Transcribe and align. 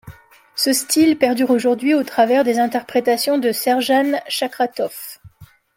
Ce 0.55 0.73
style 0.73 1.15
perdure 1.15 1.51
aujourd’hui 1.51 1.93
au 1.93 2.03
travers 2.03 2.43
des 2.43 2.57
interprétations 2.57 3.37
de 3.37 3.51
Serjan 3.51 4.19
Chakratov. 4.27 4.95